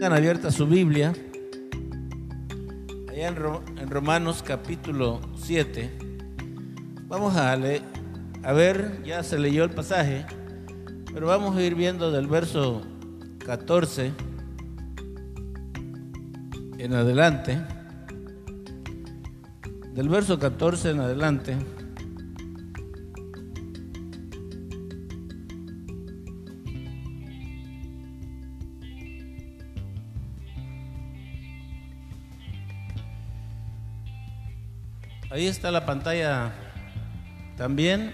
[0.00, 1.12] Tengan abierta su Biblia.
[3.10, 5.90] Allá en, Romanos capítulo 7.
[7.06, 7.82] Vamos a leer,
[8.42, 10.24] a ver, ya se leyó el pasaje,
[11.12, 12.80] pero vamos a ir viendo del verso
[13.44, 14.12] 14
[16.78, 17.60] en adelante.
[19.92, 21.58] Del verso 14 en adelante.
[35.40, 36.52] Ahí está la pantalla
[37.56, 38.12] también.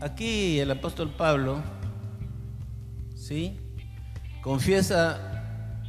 [0.00, 1.62] Aquí el apóstol Pablo,
[3.14, 3.60] ¿sí?
[4.42, 5.84] Confiesa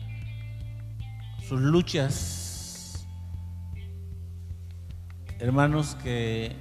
[1.41, 3.07] sus luchas,
[5.39, 6.55] hermanos, que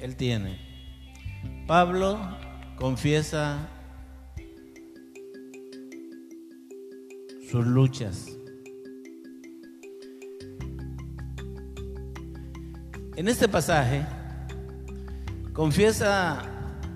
[0.00, 0.58] él tiene.
[1.68, 2.18] Pablo
[2.76, 3.68] confiesa
[7.48, 8.36] sus luchas.
[13.16, 14.04] En este pasaje
[15.52, 16.42] confiesa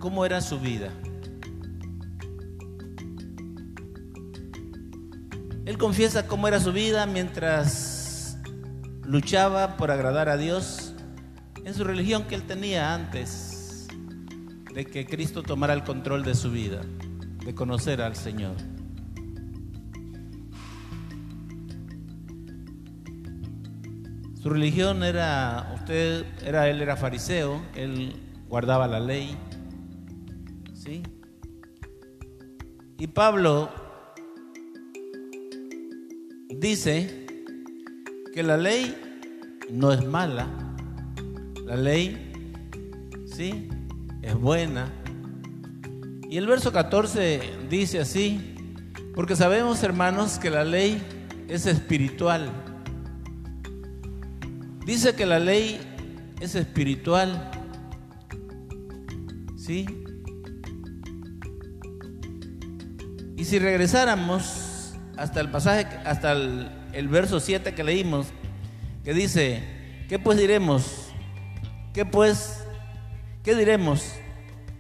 [0.01, 0.91] cómo era su vida.
[5.65, 8.39] Él confiesa cómo era su vida mientras
[9.05, 10.93] luchaba por agradar a Dios
[11.65, 13.87] en su religión que él tenía antes
[14.75, 16.81] de que Cristo tomara el control de su vida,
[17.45, 18.57] de conocer al Señor.
[24.41, 28.15] Su religión era, usted era, él era fariseo, él
[28.49, 29.37] guardaba la ley,
[30.75, 31.03] ¿sí?
[32.99, 33.69] Y Pablo
[36.51, 37.27] dice
[38.33, 38.97] que la ley
[39.73, 40.47] no es mala,
[41.67, 42.33] la ley,
[43.27, 43.69] ¿sí?
[44.23, 44.93] Es buena.
[46.31, 48.55] Y el verso 14 dice así,
[49.17, 51.03] porque sabemos hermanos que la ley
[51.49, 52.68] es espiritual
[54.89, 55.79] Dice que la ley
[56.41, 57.51] es espiritual.
[59.55, 59.87] ¿Sí?
[63.37, 68.29] Y si regresáramos hasta el pasaje, hasta el, verso 7 que leímos,
[69.05, 69.63] que dice,
[70.09, 71.11] ¿qué pues diremos?
[71.93, 72.65] ¿Qué pues?
[73.45, 74.15] ¿Qué diremos?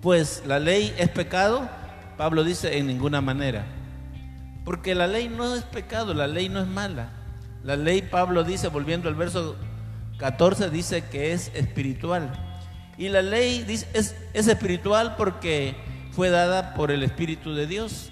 [0.01, 1.69] Pues la ley es pecado.
[2.17, 3.67] Pablo dice en ninguna manera.
[4.65, 7.11] Porque la ley no es pecado, la ley no es mala.
[7.63, 9.68] La ley, Pablo dice, volviendo al verso
[10.19, 12.33] 14 dice que es espiritual.
[12.99, 15.77] Y la ley dice, es, espiritual porque
[16.11, 18.11] fue dada por el Espíritu de Dios.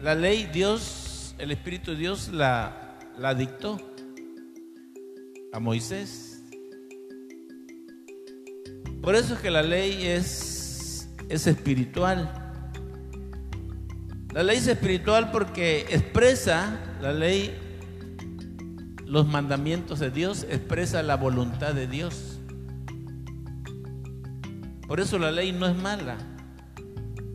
[0.00, 3.78] La ley Dios, el Espíritu de Dios la, la dictó
[5.52, 6.44] a Moisés.
[9.02, 12.32] Por eso es que la ley es, es espiritual.
[14.32, 17.52] La ley es espiritual porque expresa, la ley
[19.10, 22.38] los mandamientos de Dios, expresa la voluntad de Dios.
[24.86, 26.16] Por eso la ley no es mala,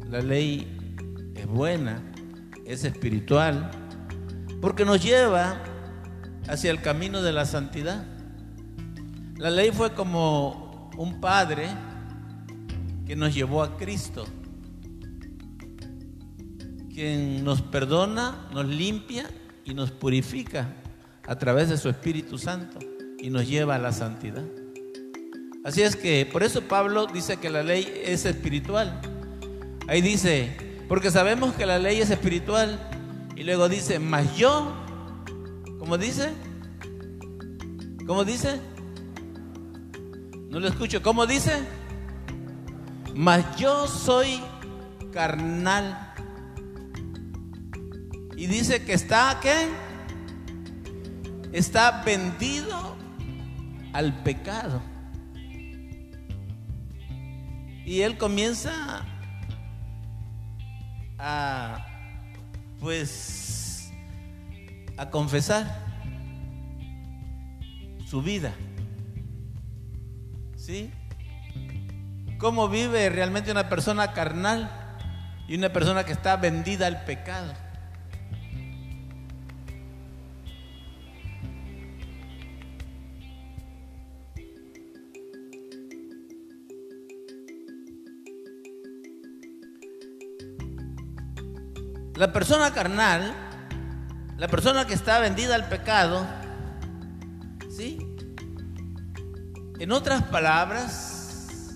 [0.10, 2.02] la ley es buena,
[2.66, 3.72] es espiritual,
[4.62, 5.62] porque nos lleva
[6.48, 8.06] hacia el camino de la santidad.
[9.36, 11.68] La ley fue como un padre
[13.06, 14.26] que nos llevó a Cristo,
[16.94, 19.30] quien nos perdona, nos limpia
[19.66, 20.74] y nos purifica
[21.28, 22.80] a través de su Espíritu Santo
[23.20, 24.44] y nos lleva a la santidad.
[25.64, 29.02] Así es que por eso Pablo dice que la ley es espiritual.
[29.88, 30.56] Ahí dice,
[30.88, 32.80] porque sabemos que la ley es espiritual.
[33.36, 34.76] Y luego dice, mas yo,
[35.80, 36.30] ¿cómo dice?
[38.06, 38.60] ¿Cómo dice?
[40.50, 41.02] No lo escucho.
[41.02, 41.52] ¿Cómo dice?
[43.16, 44.40] Mas yo soy
[45.12, 46.14] carnal.
[48.38, 49.68] Y dice que está, ¿qué?
[51.56, 52.98] Está vendido
[53.94, 54.82] al pecado.
[57.86, 59.06] Y él comienza
[61.18, 61.86] a,
[62.82, 63.90] pues,
[64.98, 65.82] a confesar
[68.06, 68.54] su vida.
[70.58, 70.92] ¿Sí?
[72.38, 74.70] ¿Cómo vive realmente una persona carnal
[75.48, 77.54] y una persona que está vendida al pecado?
[92.16, 93.34] La persona carnal,
[94.38, 96.26] la persona que está vendida al pecado,
[97.70, 98.00] ¿sí?
[99.80, 101.76] En otras palabras,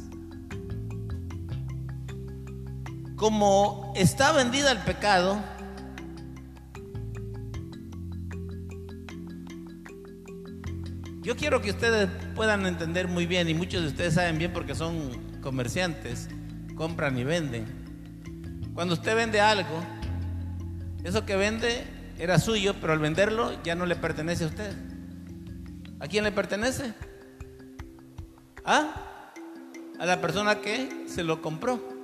[3.17, 5.43] como está vendida al pecado,
[11.21, 14.73] yo quiero que ustedes puedan entender muy bien, y muchos de ustedes saben bien porque
[14.73, 15.11] son
[15.41, 16.29] comerciantes,
[16.75, 17.65] compran y venden.
[18.73, 19.98] Cuando usted vende algo,
[21.03, 21.83] eso que vende
[22.17, 24.73] era suyo, pero al venderlo ya no le pertenece a usted.
[25.99, 26.93] ¿A quién le pertenece?
[28.65, 29.31] ¿Ah?
[29.99, 31.99] A la persona que se lo compró.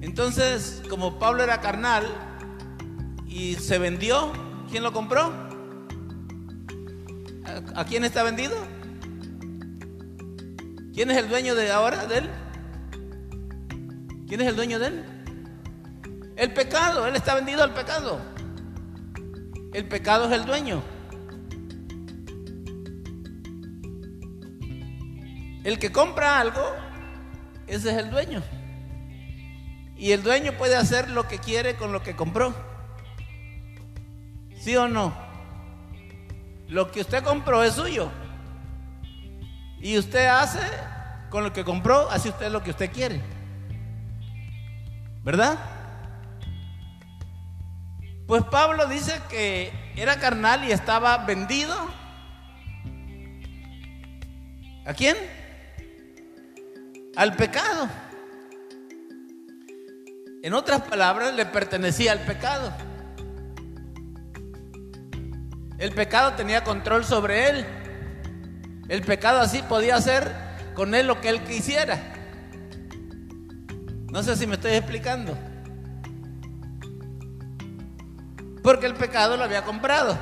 [0.00, 2.06] Entonces, como Pablo era carnal
[3.26, 4.32] y se vendió,
[4.70, 5.32] ¿quién lo compró?
[7.74, 8.56] ¿A, quién está vendido?
[10.94, 12.30] ¿Quién es el dueño de ahora de él?
[14.28, 15.04] ¿Quién es el dueño de él?
[16.36, 18.20] El pecado, él está vendido al pecado.
[19.72, 20.82] El pecado es el dueño.
[25.64, 26.62] El que compra algo,
[27.66, 28.42] ese es el dueño.
[29.96, 32.54] Y el dueño puede hacer lo que quiere con lo que compró.
[34.60, 35.16] ¿Sí o no?
[36.68, 38.10] Lo que usted compró es suyo.
[39.80, 40.60] Y usted hace
[41.30, 43.37] con lo que compró, hace usted lo que usted quiere.
[45.22, 45.58] ¿Verdad?
[48.26, 51.74] Pues Pablo dice que era carnal y estaba vendido.
[54.84, 55.16] ¿A quién?
[57.16, 57.88] Al pecado.
[60.42, 62.72] En otras palabras, le pertenecía al pecado.
[65.78, 67.66] El pecado tenía control sobre él.
[68.88, 70.32] El pecado así podía hacer
[70.74, 72.17] con él lo que él quisiera.
[74.10, 75.36] No sé si me estoy explicando.
[78.62, 80.18] Porque el pecado lo había comprado.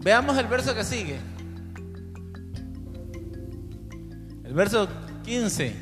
[0.00, 1.18] Veamos el verso que sigue.
[4.44, 4.88] El verso
[5.24, 5.76] 15.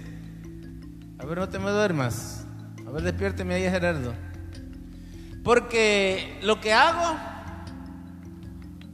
[1.18, 2.44] A ver, no te me duermas.
[2.86, 4.14] A ver, despiérteme ahí, Gerardo.
[5.44, 7.16] Porque lo que hago,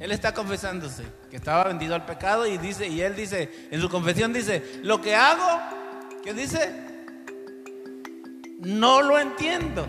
[0.03, 3.89] él está confesándose que estaba vendido al pecado y dice, y él dice, en su
[3.89, 5.47] confesión dice, lo que hago,
[6.25, 6.73] ¿qué dice?
[8.59, 9.87] No lo entiendo.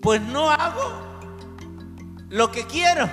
[0.00, 1.02] Pues no hago
[2.30, 3.10] lo que quiero.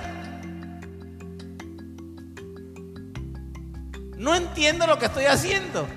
[4.20, 5.88] no entiendo lo que estoy haciendo.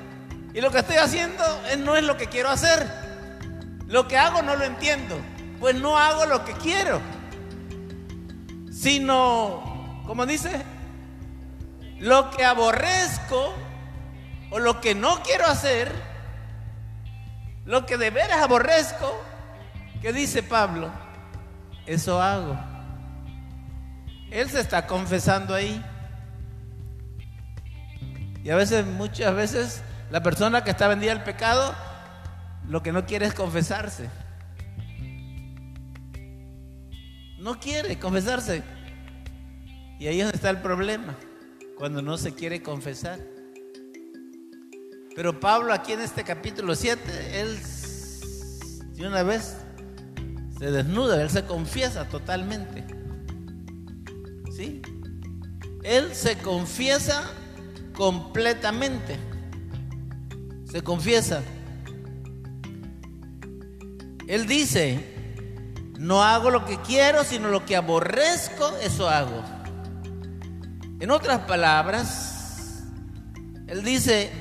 [0.53, 1.43] Y lo que estoy haciendo
[1.79, 3.02] no es lo que quiero hacer.
[3.93, 5.15] Lo que hago no lo entiendo.
[5.59, 6.99] Pues no hago lo que quiero.
[8.71, 10.63] Sino, como dice,
[11.99, 13.53] lo que aborrezco
[14.49, 15.91] o lo que no quiero hacer,
[17.65, 19.15] lo que de veras aborrezco,
[20.01, 20.89] ¿qué dice Pablo?
[21.85, 22.57] Eso hago.
[24.31, 25.85] Él se está confesando ahí.
[28.43, 31.75] Y a veces, muchas veces, la persona que está vendida al pecado,
[32.67, 34.09] lo que no quiere es confesarse.
[37.39, 38.63] No quiere confesarse.
[39.99, 41.15] Y ahí es donde está el problema,
[41.77, 43.19] cuando no se quiere confesar.
[45.15, 47.59] Pero Pablo aquí en este capítulo 7, él
[48.95, 49.57] de una vez
[50.57, 52.85] se desnuda, él se confiesa totalmente.
[54.55, 54.81] ¿Sí?
[55.83, 57.29] Él se confiesa
[57.95, 59.17] completamente.
[60.71, 61.41] Se confiesa.
[64.27, 65.13] Él dice,
[65.97, 69.43] no hago lo que quiero, sino lo que aborrezco, eso hago.
[70.99, 72.83] En otras palabras,
[73.67, 74.31] él dice,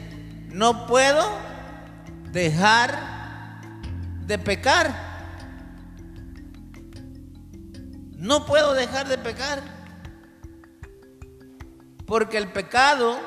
[0.48, 1.22] no puedo
[2.30, 3.70] dejar
[4.26, 5.12] de pecar.
[8.16, 9.60] No puedo dejar de pecar.
[12.06, 13.18] Porque el pecado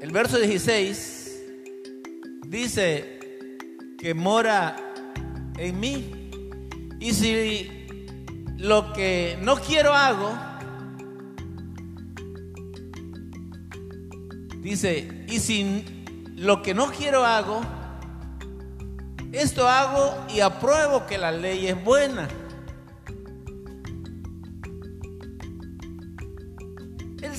[0.00, 1.42] el verso 16
[2.46, 3.18] dice
[3.98, 4.87] que mora
[5.58, 6.30] en mí.
[7.00, 7.86] Y si
[8.56, 10.32] lo que no quiero hago,
[14.60, 15.84] dice, y si
[16.36, 17.60] lo que no quiero hago,
[19.32, 22.28] esto hago y apruebo que la ley es buena.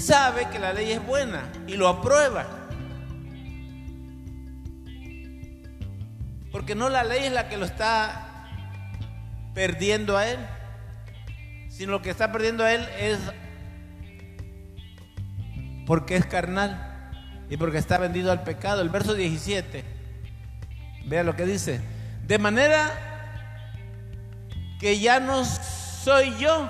[0.10, 2.59] sabe que la ley es buena y lo aprueba.
[6.52, 8.48] Porque no la ley es la que lo está
[9.54, 10.40] perdiendo a él,
[11.70, 13.20] sino lo que está perdiendo a él es
[15.86, 17.12] porque es carnal
[17.50, 18.82] y porque está vendido al pecado.
[18.82, 19.84] El verso 17,
[21.06, 21.82] vea lo que dice.
[22.26, 22.92] De manera
[24.80, 26.70] que ya no soy yo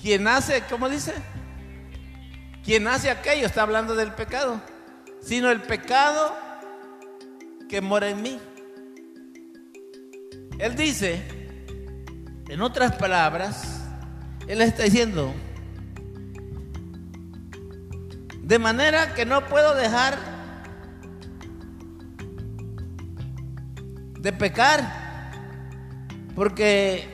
[0.00, 1.14] quien hace, ¿cómo dice?
[2.64, 4.60] Quien hace aquello está hablando del pecado.
[5.22, 6.49] sino el pecado
[7.70, 8.36] que mora en mí.
[10.58, 11.22] Él dice,
[12.48, 13.84] en otras palabras,
[14.48, 15.32] Él está diciendo,
[18.42, 20.18] de manera que no puedo dejar
[24.18, 25.30] de pecar,
[26.34, 27.08] porque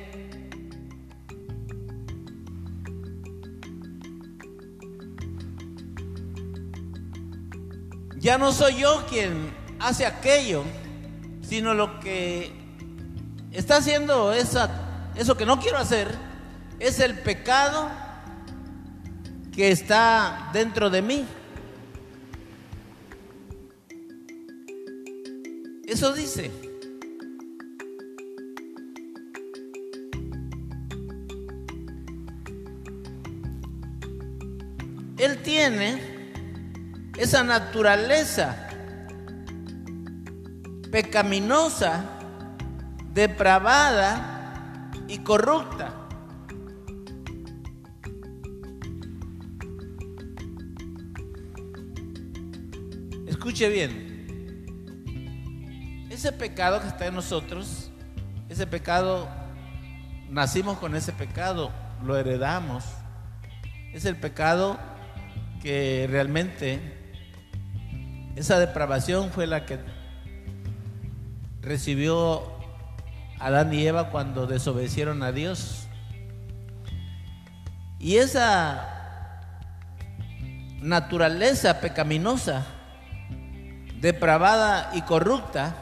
[8.17, 10.65] ya no soy yo quien hace aquello,
[11.43, 12.53] sino lo que
[13.53, 14.71] está haciendo esa,
[15.15, 16.09] eso que no quiero hacer
[16.79, 17.89] es el pecado
[19.55, 21.27] que está dentro de mí.
[25.87, 26.51] Eso dice.
[35.17, 35.99] Él tiene
[37.17, 38.66] esa naturaleza
[40.97, 42.07] pecaminosa,
[43.13, 45.93] depravada y corrupta.
[53.27, 54.17] Escuche bien.
[56.09, 57.91] Ese pecado que está en nosotros,
[58.49, 59.29] ese pecado,
[60.31, 61.71] nacimos con ese pecado,
[62.03, 62.87] lo heredamos.
[63.93, 64.79] Es el pecado
[65.61, 66.81] que realmente,
[68.35, 69.79] esa depravación fue la que
[71.67, 72.45] recibió
[73.41, 75.89] Adán y Eva cuando desobedecieron a Dios.
[77.99, 79.43] Y esa
[80.81, 82.65] naturaleza pecaminosa
[84.01, 85.75] depravada y corrupta,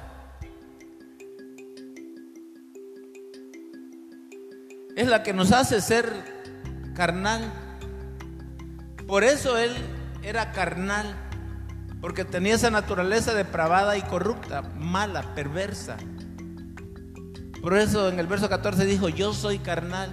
[4.96, 6.06] es la que nos hace ser
[6.94, 7.52] carnal.
[9.06, 9.72] Por eso él
[10.22, 11.14] era carnal,
[12.04, 15.96] porque tenía esa naturaleza depravada y corrupta, mala, perversa.
[17.62, 20.12] Por eso en el verso 14 dijo, yo soy carnal.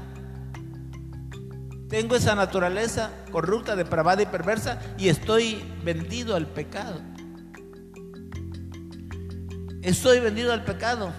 [1.90, 7.02] Tengo esa naturaleza corrupta, depravada y perversa y estoy vendido al pecado.
[9.82, 11.12] Estoy vendido al pecado.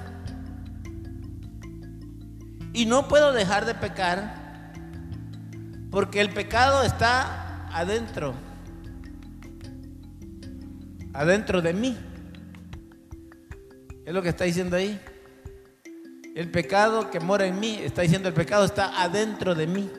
[2.73, 4.73] Y no puedo dejar de pecar
[5.91, 8.33] porque el pecado está adentro.
[11.12, 11.97] Adentro de mí.
[14.04, 15.00] Es lo que está diciendo ahí.
[16.35, 19.90] El pecado que mora en mí, está diciendo el pecado está adentro de mí.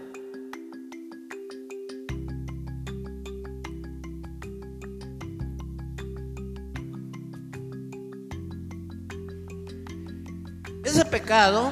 [10.83, 11.71] Ese pecado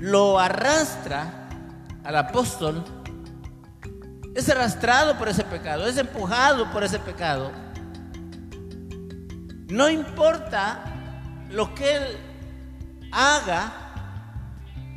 [0.00, 1.48] lo arrastra
[2.04, 2.84] al apóstol,
[4.36, 7.50] es arrastrado por ese pecado, es empujado por ese pecado.
[9.68, 10.84] No importa
[11.50, 12.18] lo que él
[13.10, 13.72] haga,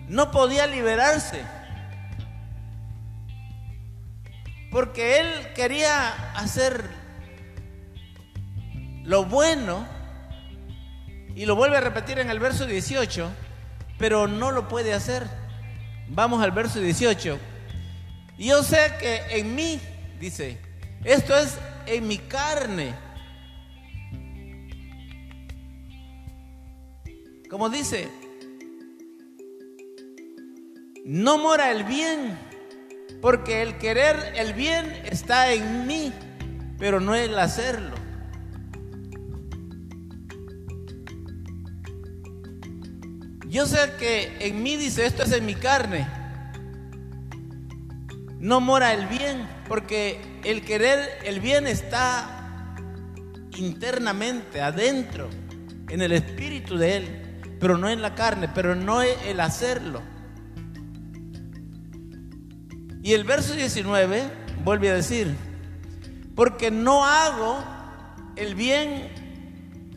[0.10, 1.42] no podía liberarse.
[4.72, 6.84] Porque él quería hacer
[9.04, 9.88] lo bueno,
[11.34, 13.32] y lo vuelve a repetir en el verso 18,
[13.98, 15.26] pero no lo puede hacer.
[16.10, 17.40] Vamos al verso 18.
[18.40, 19.82] Yo sé que en mí,
[20.18, 20.58] dice,
[21.04, 22.96] esto es en mi carne.
[27.50, 28.08] Como dice,
[31.04, 32.40] no mora el bien,
[33.22, 36.14] porque el querer el bien está en mí,
[36.78, 37.98] pero no el hacerlo.
[43.50, 46.19] Yo sé que en mí dice, esto es en mi carne.
[48.40, 52.76] No mora el bien, porque el querer el bien está
[53.58, 55.30] internamente, adentro,
[55.90, 60.02] en el espíritu de él, pero no en la carne, pero no el hacerlo.
[63.04, 64.24] Y el verso 19
[64.64, 65.36] vuelve a decir,
[66.36, 67.64] porque no hago
[68.36, 69.10] el bien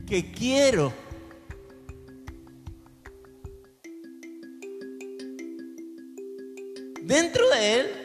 [0.06, 0.92] que quiero
[7.04, 8.01] Dentro de él,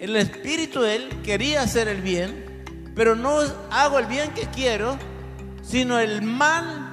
[0.00, 3.38] el espíritu de él quería hacer el bien, pero no
[3.70, 4.98] hago el bien que quiero,
[5.62, 6.92] sino el mal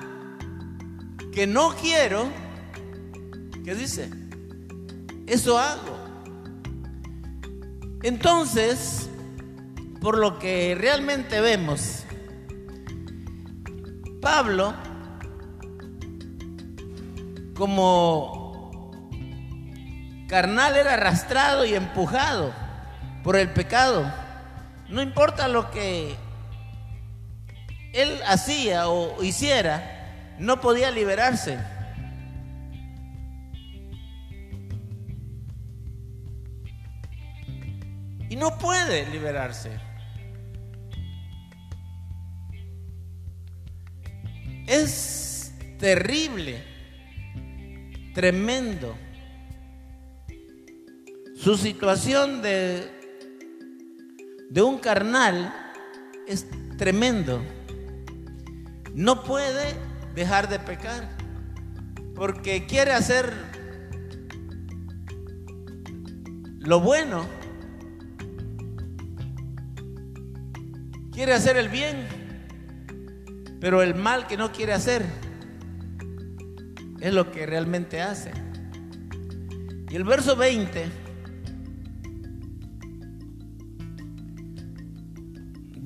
[1.31, 2.27] que no quiero.
[3.63, 4.10] ¿Qué dice?
[5.27, 5.98] Eso hago.
[8.03, 9.10] Entonces,
[10.01, 12.03] por lo que realmente vemos,
[14.22, 14.74] Pablo,
[17.55, 18.91] como
[20.27, 22.62] carnal era arrastrado y empujado
[23.24, 24.12] por el pecado.
[24.89, 26.15] No importa lo que
[27.94, 31.58] él hacía o hiciera, no podía liberarse.
[38.30, 39.72] Y no puede liberarse.
[44.65, 46.63] Es terrible,
[48.15, 48.98] tremendo.
[51.36, 53.02] Su situación de,
[54.53, 55.53] de un carnal
[56.25, 56.45] es
[56.77, 57.41] tremendo.
[58.93, 59.75] No puede
[60.15, 61.10] dejar de pecar
[62.15, 63.33] porque quiere hacer
[66.60, 67.27] lo bueno
[71.13, 72.07] Quiere hacer el bien,
[73.60, 75.05] pero el mal que no quiere hacer
[77.00, 78.31] es lo que realmente hace.
[79.91, 81.02] Y el verso 20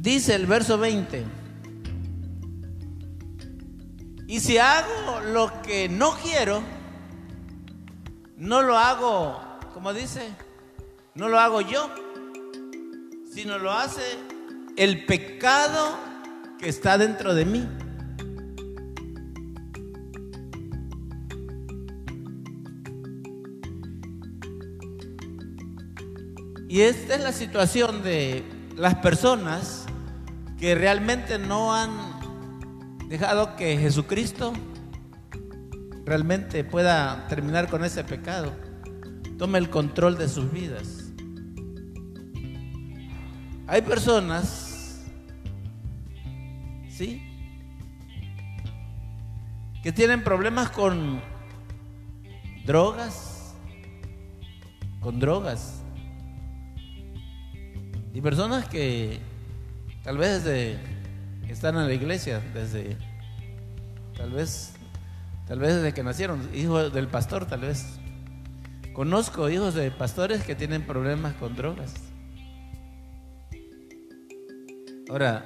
[0.08, 1.26] dice el verso 20,
[4.26, 6.64] y si hago lo que no quiero,
[8.38, 9.38] no lo hago,
[9.74, 10.30] como dice,
[11.14, 11.94] no lo hago yo,
[13.34, 14.02] sino lo hace
[14.78, 15.98] el pecado
[16.58, 17.68] que está dentro de mí.
[26.70, 28.46] Y esta es la situación de
[28.78, 29.87] las personas
[30.58, 31.90] que realmente no han
[33.08, 34.54] dejado que Jesucristo
[36.06, 38.54] realmente pueda terminar con ese pecado,
[39.38, 41.12] tome el control de sus vidas.
[43.68, 44.68] Hay personas
[46.98, 47.22] ¿sí?
[49.84, 51.22] Que tienen problemas con
[52.66, 53.56] drogas,
[55.00, 55.84] con drogas.
[58.14, 59.20] Y personas que
[60.08, 60.80] tal vez desde,
[61.50, 62.96] están en la iglesia, desde,
[64.16, 64.72] tal vez,
[65.50, 67.86] tal vez desde que nacieron, hijos del pastor, tal vez.
[68.94, 71.94] Conozco hijos de pastores que tienen problemas con drogas.
[75.10, 75.44] Ahora,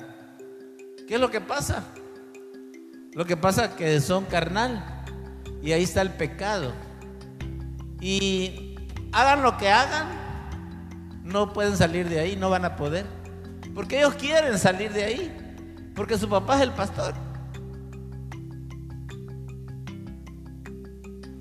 [1.07, 1.83] ¿Qué es lo que pasa?
[3.15, 5.03] Lo que pasa es que son carnal
[5.63, 6.71] y ahí está el pecado.
[7.99, 8.75] Y
[9.11, 10.07] hagan lo que hagan,
[11.23, 13.20] no pueden salir de ahí, no van a poder.
[13.73, 17.13] Porque ellos quieren salir de ahí, porque su papá es el pastor.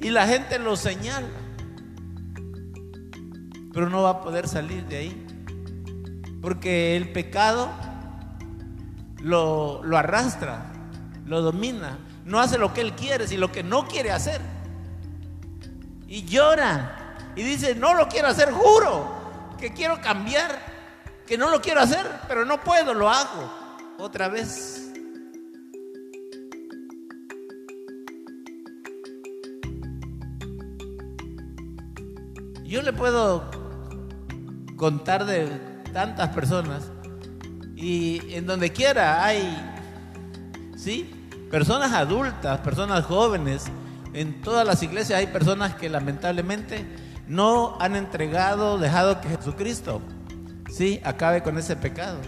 [0.00, 1.28] Y la gente lo señala,
[3.72, 5.26] pero no va a poder salir de ahí.
[6.40, 7.68] Porque el pecado
[9.22, 10.72] lo, arrastra,
[11.26, 14.40] lo domina, no hace lo que él quiere, sino lo que no quiere hacer.
[16.06, 19.20] Y llora y dice, no lo quiero hacer, juro
[19.58, 20.58] que quiero cambiar,
[21.30, 23.48] que no lo quiero hacer, pero no puedo, lo hago
[23.98, 24.90] otra vez.
[32.64, 33.48] Yo le puedo
[34.74, 35.46] contar de
[35.92, 36.90] tantas personas
[37.76, 39.56] y en donde quiera hay,
[40.74, 41.08] ¿sí?
[41.48, 43.66] Personas adultas, personas jóvenes.
[44.14, 46.84] En todas las iglesias hay personas que lamentablemente
[47.28, 50.02] no han entregado, dejado que Jesucristo,
[50.70, 51.00] ¿sí?
[51.04, 52.18] Acabe con ese pecado.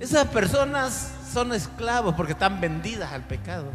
[0.00, 3.72] Esas personas son esclavos porque están vendidas al pecado.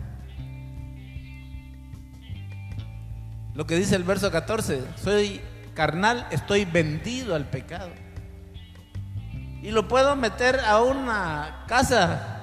[3.53, 5.41] Lo que dice el verso 14, soy
[5.73, 7.89] carnal, estoy vendido al pecado
[9.61, 12.39] y lo puedo meter a una casa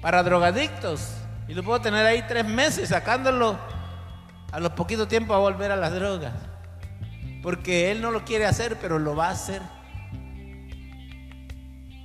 [0.00, 1.14] para drogadictos
[1.48, 3.58] y lo puedo tener ahí tres meses sacándolo
[4.52, 6.32] a los poquitos tiempos a volver a las drogas.
[7.42, 9.60] Porque él no lo quiere hacer, pero lo va a hacer.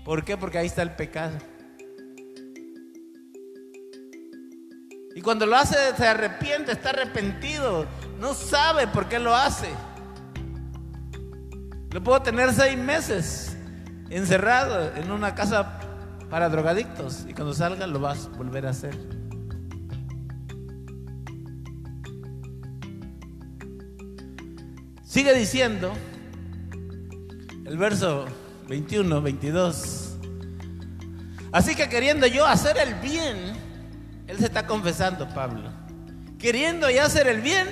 [0.04, 0.38] ¿Por qué?
[0.38, 1.38] Porque ahí está el pecado.
[5.16, 7.86] Y cuando lo hace se arrepiente, está arrepentido,
[8.20, 9.68] no sabe por qué lo hace.
[11.92, 13.58] Lo puedo tener seis meses
[14.10, 15.80] encerrado en una casa
[16.30, 19.17] para drogadictos y cuando salga lo vas a volver a hacer.
[25.18, 25.94] Sigue diciendo
[27.66, 28.28] el verso
[28.70, 30.16] 21, 22.
[31.52, 33.36] Así que queriendo yo hacer el bien,
[34.28, 35.72] él se está confesando, Pablo.
[36.38, 37.68] Queriendo ya hacer el bien,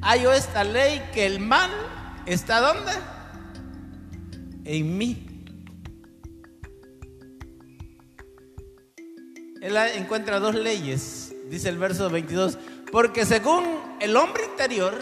[0.00, 1.72] hay esta ley que el mal
[2.24, 2.92] ¿Está dónde?
[4.64, 5.44] En mí.
[9.60, 12.58] Él encuentra dos leyes, dice el verso 22,
[12.92, 13.64] porque según
[13.98, 14.94] el hombre interior,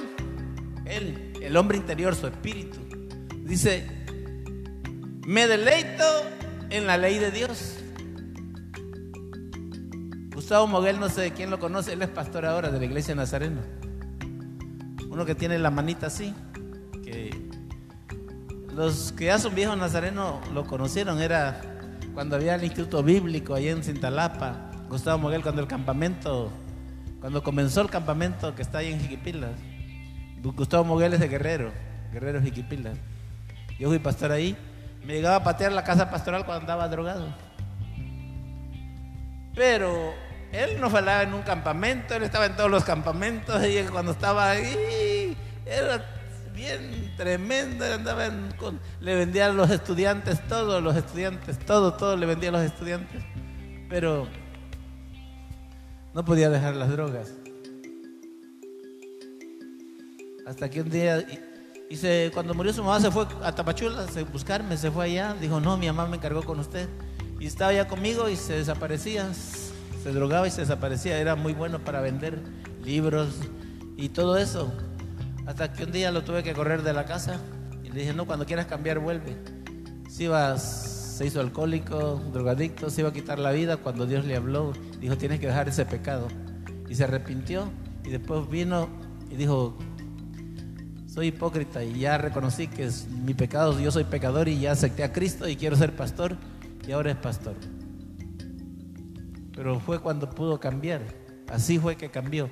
[0.86, 2.78] él, el hombre interior, su espíritu.
[3.44, 3.86] Dice,
[5.24, 6.04] me deleito
[6.70, 7.76] en la ley de Dios.
[10.34, 13.60] Gustavo Moguel, no sé quién lo conoce, él es pastor ahora de la iglesia Nazareno.
[15.08, 16.34] Uno que tiene la manita así,
[17.04, 17.30] que
[18.74, 21.60] los que ya son viejos nazarenos lo conocieron, era
[22.12, 26.50] cuando había el instituto bíblico allá en Cintalapa, Gustavo Moguel, cuando el campamento,
[27.20, 29.52] cuando comenzó el campamento que está ahí en Jiquipilas.
[30.54, 31.72] Gustavo Moguel es de Guerrero,
[32.12, 32.98] Guerrero Jiquipilas.
[33.78, 34.56] Yo fui pastor ahí,
[35.04, 37.26] me llegaba a patear la casa pastoral cuando andaba drogado.
[39.54, 40.14] Pero
[40.52, 44.50] él no falaba en un campamento, él estaba en todos los campamentos y cuando estaba
[44.50, 46.04] ahí era
[46.54, 52.26] bien tremendo, andaba con, le vendía a los estudiantes todo, los estudiantes, todo, todo le
[52.26, 53.22] vendía a los estudiantes.
[53.88, 54.26] Pero
[56.14, 57.32] no podía dejar las drogas.
[60.46, 61.26] Hasta que un día,
[62.32, 65.76] cuando murió su mamá se fue a Tapachula a buscarme, se fue allá, dijo, no,
[65.76, 66.88] mi mamá me encargó con usted.
[67.40, 69.30] Y estaba ya conmigo y se desaparecía
[70.06, 71.18] se drogaba y se desaparecía.
[71.18, 72.38] Era muy bueno para vender
[72.84, 73.40] libros
[73.96, 74.72] y todo eso.
[75.46, 77.40] Hasta que un día lo tuve que correr de la casa
[77.82, 79.36] y le dije, no, cuando quieras cambiar, vuelve.
[80.08, 83.78] Si vas, se hizo alcohólico, drogadicto, se iba a quitar la vida.
[83.78, 86.28] Cuando Dios le habló, dijo, tienes que dejar ese pecado.
[86.88, 87.68] Y se arrepintió
[88.04, 88.88] y después vino
[89.28, 89.76] y dijo,
[91.16, 95.02] soy hipócrita y ya reconocí que es mi pecado, yo soy pecador y ya acepté
[95.02, 96.36] a Cristo y quiero ser pastor
[96.86, 97.56] y ahora es pastor
[99.56, 101.00] pero fue cuando pudo cambiar.
[101.48, 102.50] Así fue que cambió.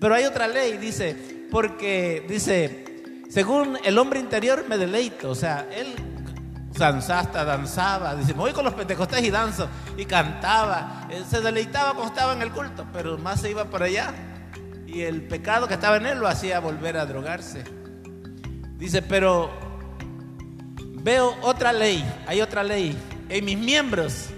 [0.00, 2.84] Pero hay otra ley, dice, porque dice,
[3.30, 5.94] según el hombre interior me deleito, o sea, él
[6.78, 11.94] hasta danzaba, dice, me voy con los pentecostés y danzo, y cantaba, él se deleitaba
[11.94, 14.12] cuando estaba en el culto, pero más se iba por allá,
[14.86, 17.75] y el pecado que estaba en él lo hacía volver a drogarse.
[18.76, 19.50] Dice, pero
[21.02, 22.96] veo otra ley, hay otra ley
[23.28, 24.28] en mis miembros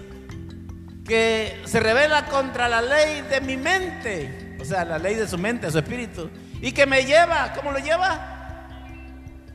[1.05, 5.37] que se revela contra la ley de mi mente, o sea, la ley de su
[5.37, 6.29] mente, su espíritu,
[6.61, 8.37] y que me lleva, ¿cómo lo lleva?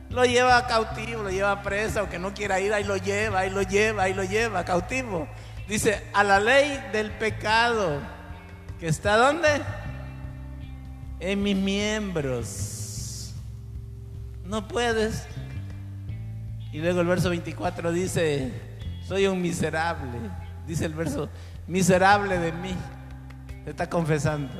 [0.09, 3.63] Lo lleva cautivo, lo lleva preso, aunque no quiera ir, ahí lo lleva, ahí lo
[3.63, 5.27] lleva, ahí lo lleva, cautivo.
[5.67, 8.01] Dice, a la ley del pecado,
[8.79, 9.61] que está ¿dónde?
[11.19, 12.84] En mis miembros.
[14.45, 15.25] No puedes.
[16.71, 18.51] Y luego el verso 24 dice,
[19.07, 20.19] soy un miserable
[20.67, 21.29] dice el verso,
[21.67, 22.75] miserable de mí,
[23.63, 24.53] se está confesando,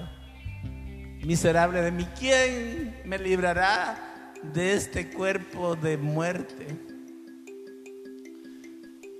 [1.23, 6.67] miserable de mí, ¿quién me librará de este cuerpo de muerte?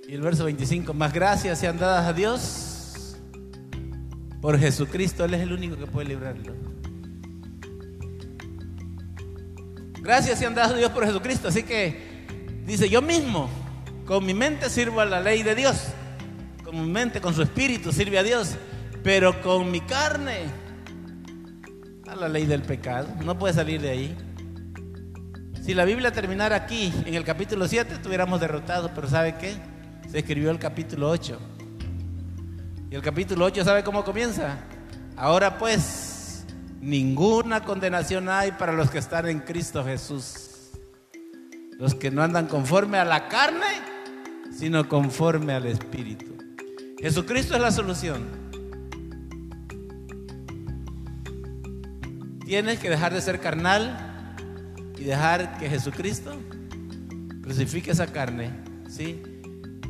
[0.08, 3.16] Y el verso 25, más gracias sean dadas a Dios
[4.40, 6.75] por Jesucristo, Él es el único que puede librarlo.
[10.06, 12.24] Gracias sean dadas a Dios por Jesucristo, así que
[12.64, 13.50] dice, yo mismo
[14.06, 15.88] con mi mente sirvo a la ley de Dios
[16.66, 18.56] con mi mente, con su espíritu, sirve a Dios,
[19.04, 20.46] pero con mi carne,
[22.08, 24.16] a la ley del pecado, no puede salir de ahí.
[25.62, 29.54] Si la Biblia terminara aquí, en el capítulo 7, estuviéramos derrotados, pero ¿sabe qué?
[30.10, 31.38] Se escribió el capítulo 8.
[32.90, 34.58] Y el capítulo 8, ¿sabe cómo comienza?
[35.16, 36.05] Ahora pues,
[36.86, 40.70] ninguna condenación hay para los que están en Cristo Jesús.
[41.78, 43.66] Los que no andan conforme a la carne,
[44.56, 46.36] sino conforme al Espíritu.
[46.98, 48.24] Jesucristo es la solución.
[52.46, 54.36] Tienes que dejar de ser carnal
[54.96, 56.36] y dejar que Jesucristo
[57.42, 58.52] crucifique esa carne.
[58.88, 59.20] ¿sí?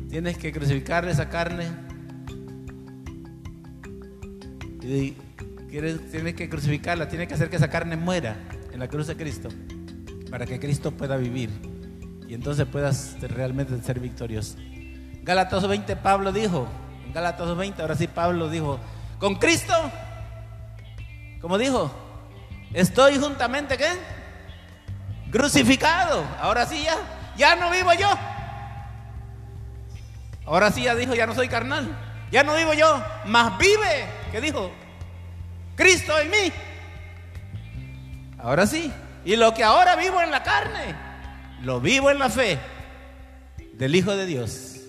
[0.09, 1.67] Tienes que crucificar esa carne.
[4.81, 5.15] Y
[5.69, 8.37] tienes que crucificarla, tienes que hacer que esa carne muera
[8.71, 9.49] en la cruz de Cristo
[10.29, 11.49] para que Cristo pueda vivir
[12.27, 14.57] y entonces puedas realmente ser victorioso.
[15.23, 16.67] Gálatas 20, Pablo dijo,
[17.05, 18.79] en Gálatas 2.20, ahora sí Pablo dijo,
[19.19, 19.73] con Cristo,
[21.41, 21.91] como dijo,
[22.73, 23.89] estoy juntamente, ¿qué?
[25.31, 26.23] Crucificado.
[26.39, 26.95] Ahora sí ya,
[27.37, 28.09] ya no vivo yo.
[30.45, 31.95] Ahora sí ya dijo, ya no soy carnal.
[32.31, 34.71] Ya no vivo yo, más vive, ¿qué dijo?
[35.77, 36.53] Cristo en mí.
[38.39, 38.91] Ahora sí.
[39.23, 40.95] Y lo que ahora vivo en la carne,
[41.61, 42.57] lo vivo en la fe
[43.73, 44.81] del Hijo de Dios,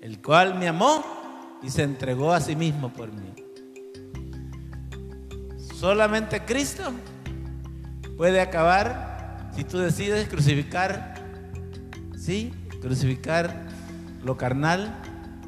[0.00, 3.34] el cual me amó y se entregó a sí mismo por mí.
[5.78, 6.90] Solamente Cristo
[8.16, 11.14] puede acabar si tú decides crucificar,
[12.16, 13.68] sí, crucificar
[14.24, 15.02] lo carnal.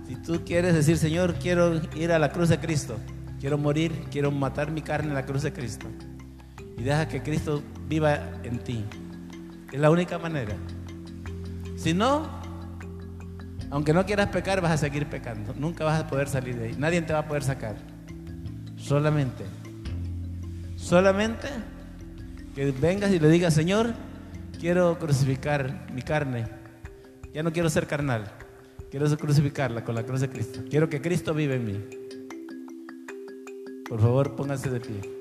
[0.06, 2.98] Si tú quieres decir, Señor, quiero ir a la cruz de Cristo,
[3.42, 5.88] quiero morir, quiero matar mi carne en la cruz de Cristo.
[6.78, 8.84] Y deja que Cristo viva en ti.
[9.72, 10.54] Es la única manera.
[11.74, 12.30] Si no,
[13.68, 15.54] aunque no quieras pecar, vas a seguir pecando.
[15.58, 16.76] Nunca vas a poder salir de ahí.
[16.78, 17.74] Nadie te va a poder sacar.
[18.76, 19.44] Solamente.
[20.76, 21.48] Solamente
[22.54, 23.92] que vengas y le digas, Señor,
[24.60, 26.46] quiero crucificar mi carne.
[27.34, 28.22] Ya no quiero ser carnal.
[28.88, 30.60] Quiero crucificarla con la cruz de Cristo.
[30.70, 32.01] Quiero que Cristo vive en mí.
[33.92, 35.11] Por favor, póngase de pie.